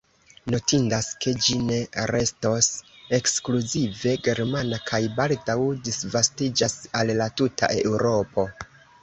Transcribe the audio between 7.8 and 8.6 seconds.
Eŭropo.